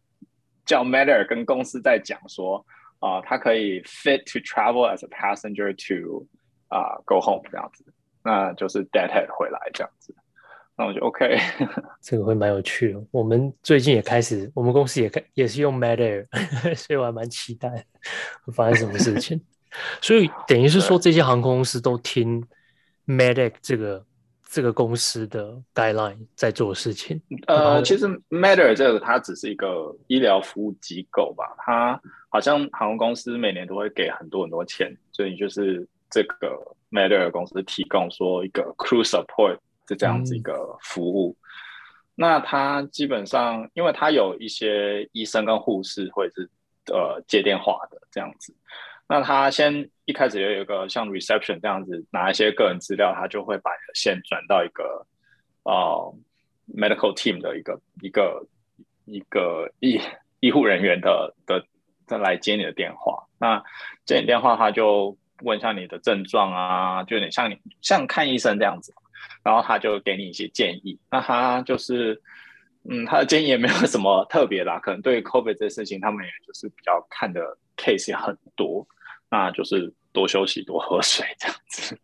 [0.65, 2.65] 叫 Matter 跟公司在讲说
[2.97, 6.25] 啊、呃，他可以 fit to travel as a passenger to
[6.69, 7.85] 啊、呃、go home 这样子，
[8.23, 10.15] 那就是 deadhead 回来这样子。
[10.75, 11.37] 那我就 OK，
[12.01, 13.05] 这个会蛮有趣的。
[13.11, 16.25] 我们最近也开始，我们公司也开也是用 Matter，
[16.75, 17.69] 所以我还蛮期待
[18.43, 19.39] 会发生什么事情。
[20.01, 22.45] 所以等于是说，这些航空公司都听
[23.07, 24.05] Medic 这个
[24.49, 27.21] 这个公司的 guideline 在做事情。
[27.47, 39.57] 呃，其实 Madair 这个它只是一个医疗服务机构吧，它好像航空公司每年都会给很多很多钱，所以就是这个 Madair 公司提供说一个 crew support。
[39.87, 41.43] 是这样子一个服务，嗯、
[42.15, 46.49] 那他基本上，因为他有一些医生跟护士会是
[46.93, 48.55] 呃接电话的这样子，
[49.11, 55.05] 那他先一开始也有一个像 reception 这样子拿一些个人资料，他就会把线转到一个
[55.63, 56.15] 呃
[56.73, 58.47] medical team 的一个一个
[59.03, 59.99] 一个医
[60.39, 61.61] 医护人员的的
[62.07, 63.61] 再来接你的电话，那
[64.05, 68.93] 接你电话他就问一下你的症状啊，就有点像你像看医生这样子。
[69.43, 72.19] 然后他就给你一些建议，那他就是，
[72.89, 78.87] 嗯，他的建议也没有什么特别啦，可能对于 COVID 这事情，他们也就是比较看的 case 也很多，
[79.31, 81.97] 那就是多休息、多喝水这样子。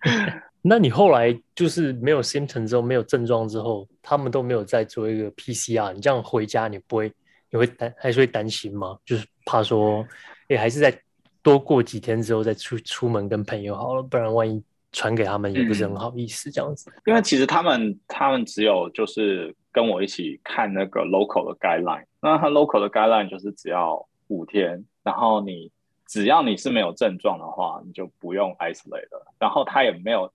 [0.62, 7.12] 那你后来就是没有 symptom 之后，没有症状之后，他们都没有再做一个 PCR，你这样回家你不会，
[7.50, 8.96] 你会担还是会担心吗？
[9.04, 10.06] 就是怕说，
[10.48, 10.98] 哎，还是再
[11.42, 14.62] 多过几天之后再出出门跟朋友好了，不然万一。
[14.90, 25.70] 传给他们也不是很好意思，这样子，嗯，因为其实他们他们只有就是跟我一起看那个 local 的 guideline，那他 local 的 guideline 就是只要五天，然后你
[26.08, 29.32] 只要你是没有症状的话，你就不用 isolate 了。
[29.38, 30.32] 然后他也没有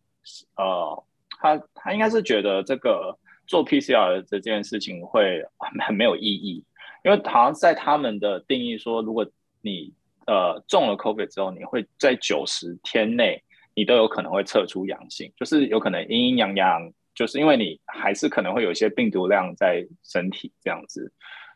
[0.56, 1.04] 呃，
[1.42, 5.44] 他他应该是觉得这个做 PCR 这件事情会
[5.82, 6.64] 很没有意义，
[7.04, 9.30] 因为好像在他们的定义说，如果
[9.62, 9.92] 你
[10.28, 13.44] 呃中了 COVID 之后，你会在九十天内。
[13.76, 21.12] 你都有可能会测出阳性，就是有可能阴阴阳阳，就是因为你还是可能会有一些病毒量在身体这样子，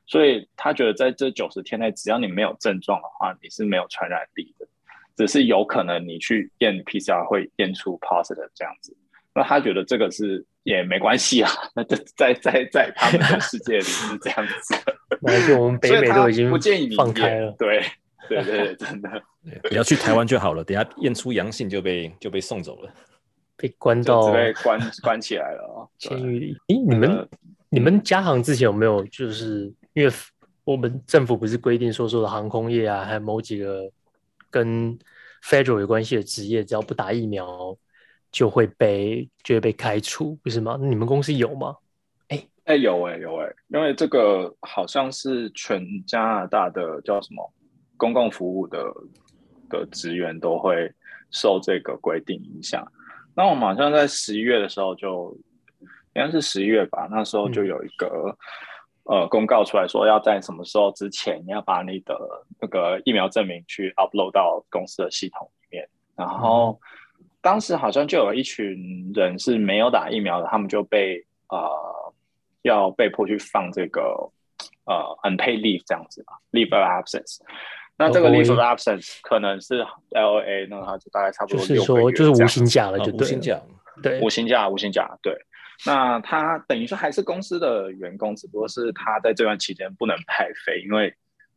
[0.07, 4.65] 所以他觉得在这九十天内，只要你没有症状的话，你是没有传染力的，
[5.15, 8.95] 只是有可能你去验 PCR 会验出 positive 这样子。
[9.35, 14.97] 那他觉得这个是也没关系啊，那在在在在他们的世界里是这样子 的，
[15.31, 17.83] 而且我们北美都已经不建议你放开了，对。
[18.29, 19.09] 对对对，真的，
[19.71, 20.61] 你要去台湾就好了。
[20.61, 22.91] 等下验出阳性就被就被送走了，
[23.55, 26.57] 被关到被关关起来了哦，监狱里。
[26.67, 27.25] 诶，你们、呃、
[27.69, 30.13] 你们加航之前有没有就是因为
[30.63, 33.91] 我们政府不是规定说说的航空业啊，还有某几个
[34.51, 34.95] 跟
[35.43, 37.75] Federal 有关系的职业，只要不打疫苗
[38.31, 40.77] 就会被就会被开除，不是吗？
[40.79, 41.75] 你们公司有吗？
[42.27, 47.51] 哎哎有哎有哎，因为这个好像是全加拿大的叫什么？
[47.97, 48.79] 公共服务的
[49.67, 50.93] 的职员都会
[51.31, 52.85] 受这个规定影响。
[53.33, 55.35] 那我们好像在十一月的时候就，
[56.13, 58.37] 应该是十一月吧，那时候就有一个、嗯、
[59.09, 62.17] 呃公告出来说，要在什么时候之前，你要把你的
[62.61, 65.89] 那个疫苗证明去 upload 到公司的系统里面。
[66.15, 66.77] 然后、
[67.19, 72.13] 嗯、当时好像就有一群人是没有打疫苗的，他们就被呃
[72.63, 74.01] 要被迫去放这个
[74.85, 77.39] 呃 unpaid leave 这样子吧，leave of absence。
[77.97, 83.61] 那这个 leave of absence 可能是 LA，那它就大概差不多是说就是无薪假了，就对，无薪假，
[84.03, 85.33] 对，无薪假，无薪假，对。
[85.85, 91.13] 那他等于说还是公司的员工，只不过是他在这段期间不能派飞，因为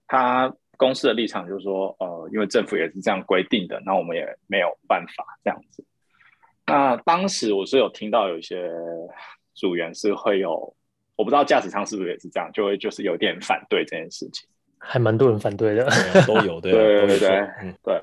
[0.06, 5.84] 他公司的立场就是说，呃，因为政府也是这样规定的，那我们也没有办法这样子。
[6.66, 8.70] 那当时我是有听到有一些
[9.54, 10.74] 组员是会有，
[11.16, 14.48] 我不知道驾驶舱是不是也是这样，就会就是有点反对这件事情。
[14.78, 15.86] 还蛮多人反对的，
[16.26, 17.28] 都有对对对对，
[17.62, 18.00] 嗯对。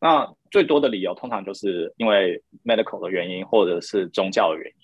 [0.00, 4.77] 那最多的理由通常就是因为 medical 的原因，或者是宗教的原因嘛。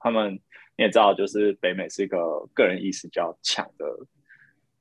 [0.00, 0.34] 他们
[0.76, 3.86] 你也知道，就是北美是一个个人意识比较强的，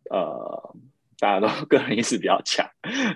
[0.10, 0.76] 呃，
[1.20, 2.68] 大家都 个人意识比较强，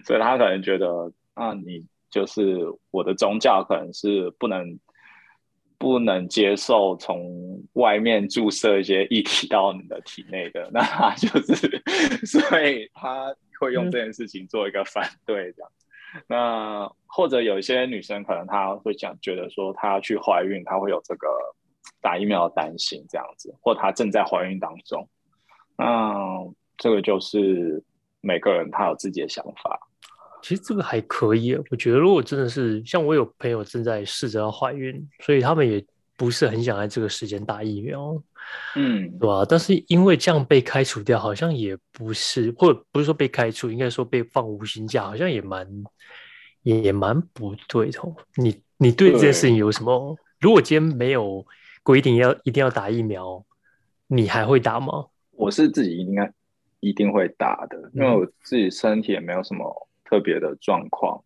[0.06, 2.60] 所以他可能觉得啊，你就是
[2.92, 4.80] 我的宗教可能是不能。
[5.80, 11.84] 不能接受从外面注射一些液体到你的体内的，那他就是，
[12.26, 15.72] 所以他会用这件事情做一个反对这样。
[16.16, 21.28] 嗯、那或者有一些女生可能她会讲，觉得说她去怀孕，她会有这个
[22.04, 25.10] 打疫苗的担心这样子，或她正在怀孕当中。
[25.76, 26.14] 那
[26.78, 27.84] 这个就是
[28.22, 29.80] 每个人他有自己的想法。
[30.44, 35.84] 其实这个还可以，我觉得如果真的是像我有朋友正在试着要怀孕，所以他们也
[36.18, 38.22] 不是很想在这个时间打疫苗，
[38.76, 39.46] 嗯，对吧？
[39.48, 45.66] 但是因为这样被开除掉，好像也不是，或者不是说被开除，应该说被放无薪假，好像也蛮
[46.64, 48.14] 也也蛮不对头。
[48.36, 50.16] 你你对这件事情有什么？
[50.42, 51.46] 如果今天没有
[51.84, 53.46] 规定要一定要打疫苗，
[54.08, 55.08] 你还会打吗？
[55.32, 56.32] 我是自己应该
[56.80, 59.88] 一定会打的，因为我自己身体也没有什么。
[60.06, 61.24] 特别的状况，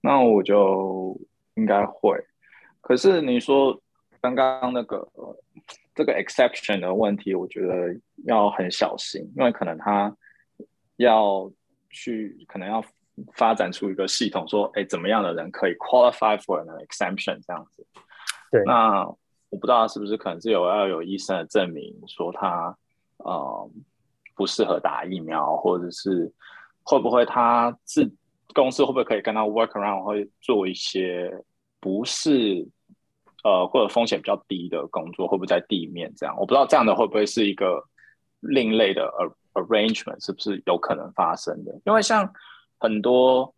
[0.00, 1.20] 那我就
[1.54, 2.16] 应该会。
[2.80, 3.76] 可是你说
[4.20, 5.04] 刚刚那个
[5.96, 7.92] 这个 exception 的问题，我觉得
[8.26, 10.16] 要很小心，因为可能他
[10.94, 11.50] 要
[11.88, 12.84] 去，可能要
[13.32, 17.84] 发展出一个系统，说，哎，怎么样的人可以 qualify for an exemption 这样子。
[18.52, 18.62] 对。
[18.64, 19.04] 那
[19.50, 22.74] 我不知道是不是可能是有要有医生的证明，说他
[23.18, 23.70] 呃
[24.34, 26.32] 不适合打疫苗，或者是
[26.82, 28.10] 会不会他自
[28.54, 31.30] 公司会不会可以跟他 work around，会做一些
[31.78, 32.66] 不是
[33.44, 36.34] 呃或者风险比较低的工作，会不会在地面这样？
[36.38, 37.84] 我不知道这样的会不会是一个
[38.40, 39.12] 另类的
[39.54, 41.72] arrangement，是不是有可能发生的？
[41.84, 42.32] 因为像
[42.78, 43.52] 很多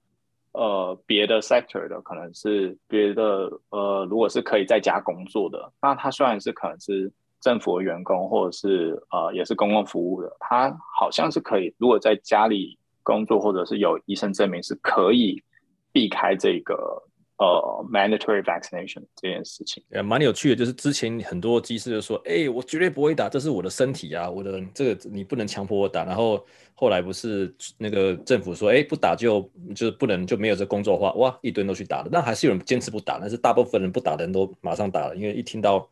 [0.52, 12.78] 呃别的 sector 的，可能是别的呃，如果是可以在家工作的，那他虽然是可能是政府的员工，或者是呃也是公共服务的，他好像是可以，如果在家里。
[13.04, 15.42] 工作或者是有医生证明是可以
[15.90, 17.02] 避开这个
[17.42, 20.56] 呃 mandatory vaccination 这件事情，也蛮有趣的。
[20.56, 29.40] 就是之前很多机师就说：“哎、我绝对不会打，这是我的身体啊，我的这个你不能强迫我打。”然后后来不是那个政府说：“哎、不打就
[29.74, 35.88] 就是不能就没有这工作的话，哇，一堆人都去打了。”但还是有人坚持不打，但是大部分人不打的人都马上打了，因为一听到。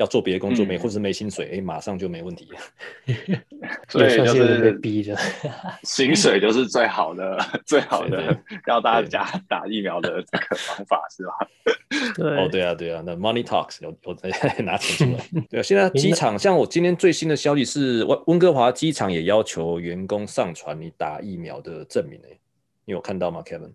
[0.00, 2.48] 要做别的工作没，或者是没薪水，哎、马上就没问题。
[3.86, 5.14] 所以就是被逼的，
[5.84, 8.34] 薪水就是最好的、最好的
[8.66, 11.32] 要大家打疫苗的这个方法，是吧？
[12.16, 14.30] 对，哦，对啊，对啊，那 money talks，有有在
[14.64, 15.44] 拿钱出来。
[15.50, 22.18] 对啊，现在机场，像我今天最新的消息是，温温哥华机场也要求员工上传你打疫苗的证明。
[22.24, 22.38] 哎，
[22.86, 23.72] 你有看到吗，Kevin？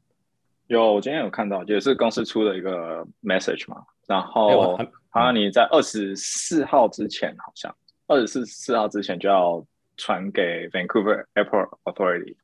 [0.68, 4.80] 有，我今天有看到，也是公司出的一个 message 嘛，然后。
[5.16, 7.74] 好像你在二十四号之前，好像
[8.08, 9.66] 二十四四号之前就要
[9.96, 12.36] 传给 Vancouver Airport Authority，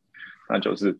[0.48, 0.98] 那就是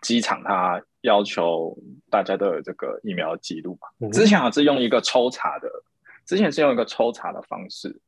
[0.00, 1.76] 机场它要求
[2.08, 4.08] 大家都有这个疫苗记录嘛。
[4.12, 5.68] 之前好像是用一个抽查的，
[6.24, 8.00] 之前是用一个抽查的方式。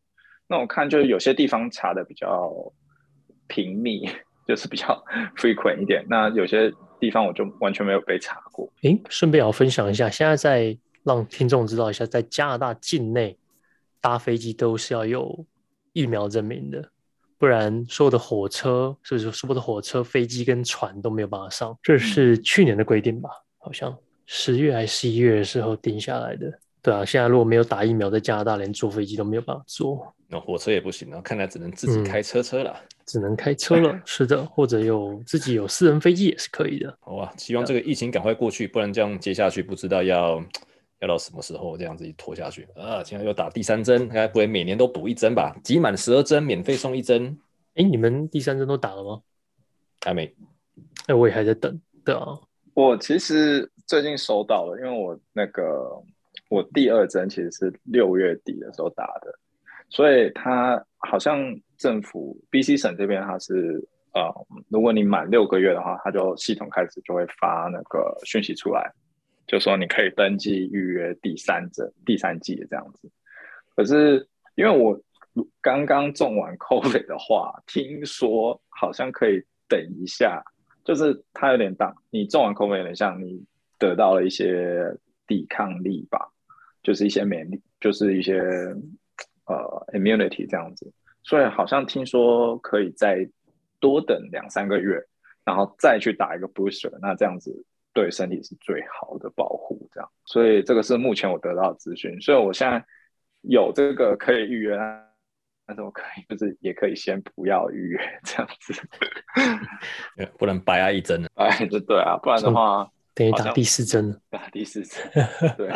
[0.46, 2.50] 那我看就是有些地方查的比较
[3.46, 4.08] 频密，
[4.48, 5.04] 就是比较
[5.36, 6.02] frequent 一点。
[6.08, 8.72] 那有些地方我就完全没有被查过。
[8.84, 10.78] 诶，顺便要分享一下，现在在。
[11.06, 13.38] 让听众知道一下，在加拿大境内
[14.00, 15.46] 搭飞机都是要有
[15.92, 16.90] 疫苗证明的，
[17.38, 21.78] 不然所有的火车，所以说所有的火车、飞机跟船都没有办法上。
[21.80, 23.30] 这是去年的规定吧？
[23.58, 26.52] 好像十月还是十一月的时候定下来的。
[26.82, 30.12] 对啊，现在如果没有打疫苗，在加拿大连坐飞机都没有办法坐。
[30.26, 32.72] 那火车也不行了，看来只能自己开车车了。
[32.76, 33.96] 嗯，只能开车了。
[34.04, 36.98] 是的，或者有自己有私人飞机也是可以的。
[37.00, 40.44] 好啊，希望这个疫情赶快过去，不然这样接下去不知道要。
[41.00, 43.04] 要到什么时候这样子一拖下去啊？
[43.04, 45.54] 现在又打第三针，应该不会每年都补一针吧？
[45.62, 47.38] 集满十二针免费送一针。
[47.74, 49.20] 哎，你们第三针都打了吗？
[50.04, 50.34] 还没。
[51.06, 51.78] 哎，我也还在等。
[52.04, 52.38] 对啊，
[52.72, 56.02] 我其实最近收到了，因为我那个
[56.48, 59.38] 我第二针其实是六月底的时候打的，
[59.90, 61.38] 所以他好像
[61.76, 64.32] 政府 BC 省这边他是呃，
[64.68, 68.90] 如果你满六个月的话，他就系统开始就会发那个讯息出来。
[69.46, 73.08] 就说你可以登记预约第三针、第三季的这样子，
[73.76, 75.00] 可是因为我
[75.60, 80.42] 刚刚中完 COVID 的话，听说好像可以等一下，
[80.84, 83.44] 就是它有点大，你中完 COVID 有点像你
[83.78, 86.28] 得到了一些抵抗力吧，
[86.82, 88.40] 就是一些免疫，就是一些
[89.44, 90.92] 呃 immunity 这样子，
[91.22, 93.28] 所以好像听说可以再
[93.78, 95.00] 多等两三个月，
[95.44, 97.64] 然后再去打一个 booster，那这样子。
[97.96, 102.20] 对身体是最好的保护，这样，所以这个是目前我得到的资讯。
[102.20, 102.84] 所以我现在
[103.40, 104.76] 有这个可以预约，
[105.64, 108.74] 但是我可以就是也可以先不要预约这样子，
[110.36, 111.28] 不能白挨一针了。
[111.36, 114.20] 哎，就对啊，不然的话等于打第四针了。
[114.28, 115.02] 打第四针，
[115.56, 115.72] 对。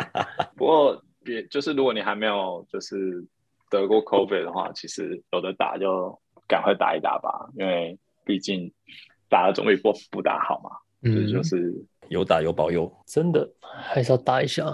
[0.55, 3.25] 不过别就是如果你还没有就是
[3.71, 8.71] 得过 COVID 的话，其实有的打就赶快打一打吧，因为毕竟
[9.27, 10.69] 打了总比不不打好嘛。
[11.01, 11.73] 嗯，就是。
[12.11, 14.65] 有打有保佑，真的还是要打一下。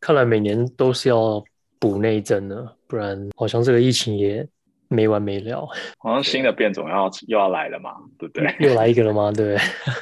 [0.00, 1.40] 看来每年都是要
[1.78, 4.44] 补那一针的，不然好像这个疫情也
[4.88, 5.68] 没完没了。
[5.98, 8.56] 好像新的变种要又要来了嘛，对不对？
[8.58, 9.30] 又来一个了吗？
[9.30, 9.54] 对。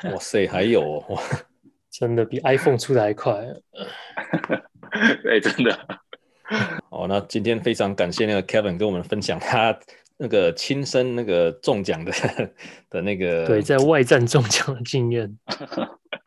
[0.04, 1.18] 哇塞，还有哦，
[1.92, 3.34] 真的比 iPhone 出的还快。
[5.22, 5.78] 对，真的。
[6.88, 9.78] 好，那今天非常感谢那个 Kevin 跟我们分享他
[10.16, 12.10] 那个亲身那个中奖的
[12.88, 15.38] 的那个对，在外战中奖的经验。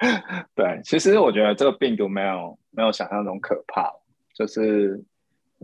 [0.56, 3.92] 对，其实我觉得这个病毒没有没有想象中可怕。
[4.34, 5.00] 就是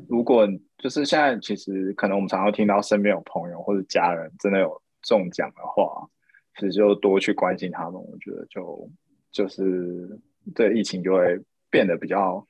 [0.08, 6.08] 如果就是现在，其实可能我们常常听到身边有朋友或者家人真的有中奖的话，
[6.56, 7.94] 其实就多去关心他们。
[7.94, 8.90] 我觉得就
[9.32, 10.20] 就是
[10.54, 11.40] 对疫情就会
[11.72, 12.46] 变得比较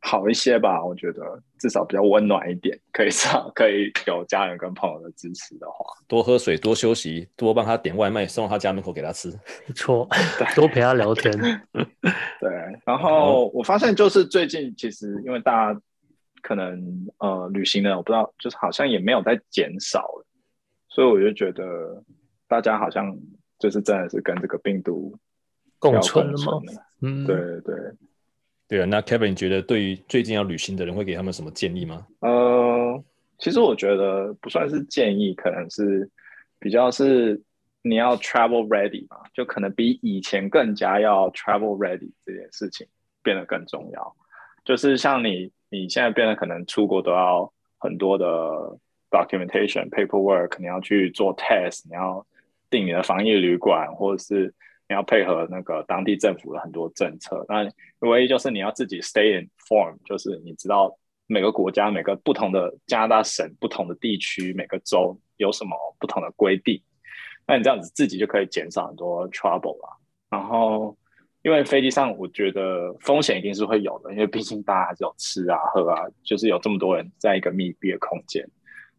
[0.00, 0.84] 好一些吧。
[0.84, 9.28] 我觉得至少比较温暖一点，可以上可以有家人跟朋友的支持的话，多喝水，多休息，多帮他点外卖送到他家门口给他吃。
[9.64, 11.32] 没错，对，多陪他聊天。
[12.40, 12.50] 对，
[12.84, 15.80] 然后我发现就是最近其实因为大家
[16.42, 20.26] 可能呃旅行的，我不知道就是好像也没有在减少了，
[20.88, 22.02] 所以我就觉得
[22.48, 23.16] 大家好像
[23.60, 25.16] 就是真的是跟这个病毒
[25.78, 26.60] 共存了吗？
[27.02, 27.76] 嗯，对对
[28.72, 28.86] 对啊。
[28.86, 32.06] 那 Kevin 你觉得对于最近要旅行的人会给他们什么建议吗？
[32.20, 33.04] 呃，
[33.38, 36.08] 其实我觉得不算是建议，可能是
[36.58, 37.38] 比较是。
[37.84, 42.86] 你要 travel ready 嘛，就可能比以前更加要 travel ready 这件事情
[43.24, 44.16] 变得更重要。
[44.64, 48.24] 就是像你，你现在变得可能出国都要很多的
[49.10, 52.24] documentation paperwork，你要去做 test，你要
[52.70, 54.54] 订你的防疫旅馆，或者是
[54.92, 57.42] 你要配合那个当地政府的很多政策。
[57.48, 57.66] 那
[58.06, 60.94] 唯一就是你要自己 stay in form，就是你知道
[61.26, 66.82] 每个国家、每个不同的加拿大省、不同的地区、每个州有什么不同的规定。
[67.46, 69.96] 那你这样子自己就可以减少很多 trouble 啦。
[70.28, 70.94] 然后，
[71.40, 78.46] 因为飞机上我觉得风险一定是会有的，因为毕竟大家还是有吃啊、喝啊，就是有这么多人在一个密闭的空间。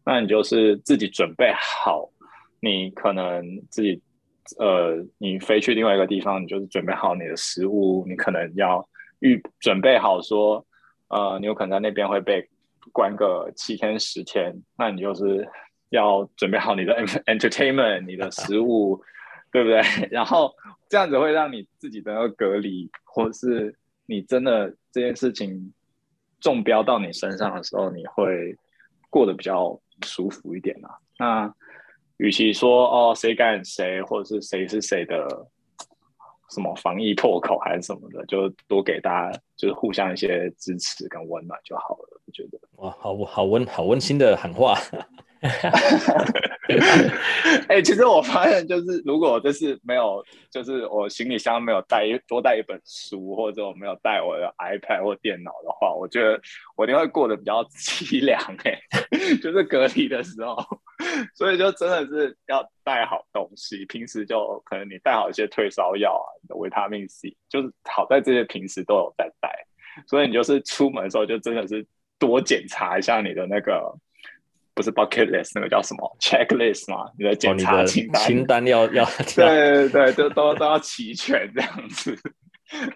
[0.04, 2.10] 那你就是自己准备好，
[2.58, 4.02] 你可能自己
[4.58, 8.86] 呃，你飞去另外一个地方，你就是准备好你的食物，你可能要
[9.20, 10.64] 预准备好说，
[11.08, 12.48] 呃，你有可能在那边会被
[12.92, 15.48] 关个七天十天，那你就是。
[15.90, 16.92] 要准备好你的
[17.26, 19.00] entertainment，你的食物，
[19.52, 19.80] 对不对？
[20.10, 20.52] 然后
[20.88, 23.72] 这样子会让你自己的隔离，或是
[24.06, 25.72] 你真的这件事情
[26.40, 28.56] 中标到你身上的时候，你会
[29.08, 30.98] 过得比较舒服一点啊。
[31.16, 31.54] 那
[32.18, 35.26] 与其说哦谁干谁，或者是谁是谁的
[36.50, 42.20] 什么防疫破口还是什么的，就多给大家就是互相一些支持跟温暖就好了。
[42.26, 44.78] 我觉得哇，好好温好温馨的喊话。
[47.68, 56.40] 哎、其实我发现，就是如果这是没有，就是我行李箱没有带多带一本书，或者我没有带我的 iPad 或电脑的话，我觉得
[56.76, 58.40] 我一定会过得比较凄凉。
[58.64, 58.80] 哎，
[59.42, 60.56] 就是隔离的时候，
[61.34, 63.84] 所以就真的是要带好东西。
[63.84, 69.50] 平时就可能你带好一些退烧药啊，你的维他命 C，就是好在这些平时都有在带。
[70.08, 71.86] 所以你就是出门的时候，就真的是
[72.18, 73.94] 多检查一下你的那个。
[74.74, 77.10] 不是 bucket list 那个叫什么 checklist 吗？
[77.16, 79.04] 你的检查清单，哦、清单要要
[79.36, 82.18] 对对对，就都都要齐全这样子。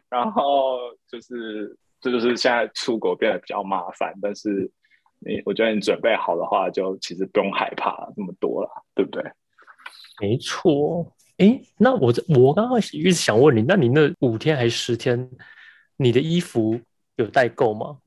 [0.09, 4.70] 然后就是这就，是现在出国变得比较麻烦，但是
[5.20, 9.22] 你我觉得你准备好的话，就其实不用害怕那么多了，对不对？
[10.20, 11.14] 没错。
[11.37, 15.31] 哎，那我我刚刚一直想问你，那你那五天还是十天，
[15.97, 16.81] 你的衣服
[17.14, 17.99] 有代购吗？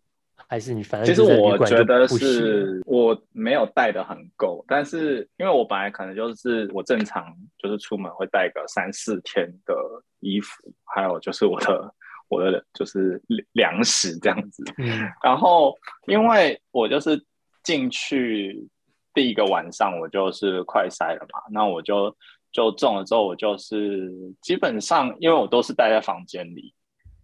[0.52, 9.74] 还是你反正其实我觉得是我没有带的很够，但是因为我本来可能就是我正常就是出门会带个三四天的
[10.20, 11.96] 衣服，还有就是我的
[12.28, 13.24] 我的就是
[13.54, 14.62] 粮食这样子。
[14.78, 15.74] 嗯，然后
[16.08, 17.18] 因为我就是
[17.64, 18.68] 进去
[19.14, 22.14] 第一个晚上我就是快塞了嘛，那我就
[22.52, 26.74] 就中了之后我就是基本上因为我都是待在房间里，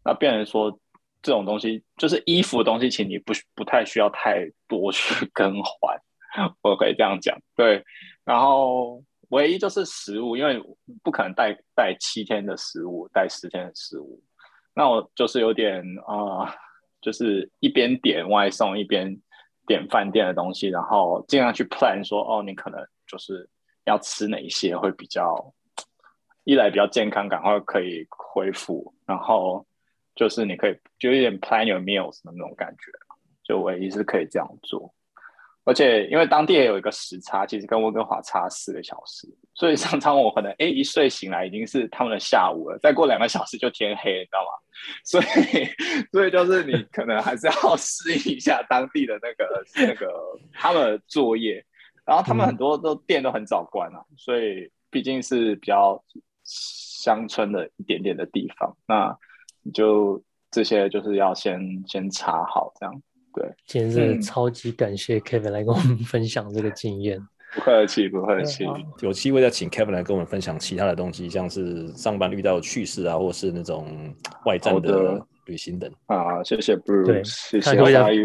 [0.05, 0.79] 那变成说。
[1.21, 5.99] 这种东西就是衣服的东西，其实你不不太需要太多去更换，
[6.61, 7.37] 我可以这样讲。
[7.55, 7.83] 对，
[8.23, 10.61] 然后唯一就是食物，因为
[11.03, 14.23] 不可能带带七天的食物，带十天的食物，
[14.73, 16.55] 那我就是有点啊、
[17.01, 19.19] 就是一边点外送一边
[19.65, 23.49] 点饭店的东西，然后尽量去 plan 说，哦，你可能就是
[23.85, 25.53] 要吃哪一些会比较
[26.45, 29.66] 一来比较健康，赶快可以恢复，然后。
[30.17, 32.91] 就是你可以就有点 plan your meals 的那种感觉，
[33.43, 34.93] 就唯一是可以这样做。
[35.63, 44.49] 而且因为当地也有一个时差，其实跟温哥华差四个小时，所以常常我可能哎一睡醒来已经是他们的下午了，再过两个小时就天黑，你知道吗？
[45.03, 45.25] 所以
[46.11, 50.09] 所以就是你可能还是要适应一下当地的那个那个
[50.53, 51.61] 他们的作业，
[52.05, 56.01] 然后他们很多都店都很早关啊，所以毕竟是比较
[56.45, 59.17] 乡村的一点点的地方，那
[59.67, 63.01] 你就这些就是要先先查好这样。
[63.33, 67.19] 对，今天是超级感谢 Kevin 来跟我们分享这个经验。
[67.53, 68.65] 不客气，不客气。
[69.01, 74.13] 有机会再请 Kevin 来跟我们分享其他的东西，像是上班遇到的趣事啊，或是那种
[74.45, 75.91] 外站的旅行等。
[76.07, 77.75] 啊，谢谢 Bruce，对，谢谢。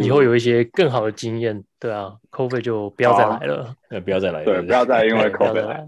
[0.01, 5.87] 以后有一些更好的经验，对啊，COVID 就 不要再来了，对，不要再来，对，不要再因为 COVID 来。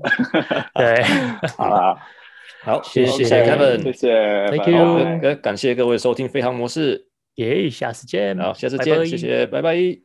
[0.74, 1.02] 对，
[1.56, 1.96] 好啦，
[2.64, 6.98] 好，谢谢 Kevin，谢谢，Thank you，感谢各位收听《飞航模式》，
[7.34, 9.74] 耶，下次见，好，下次见，谢谢，拜拜。
[9.74, 9.98] 74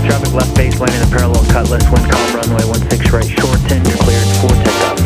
[0.00, 3.98] traffic left base landing in parallel cutlass, wind calm runway 16 right short 10, you're
[3.98, 4.96] cleared for takeoff.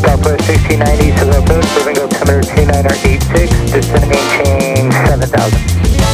[0.00, 6.05] Southwest 1690, Southwest, moving altimeter 2986, descending chain 7000.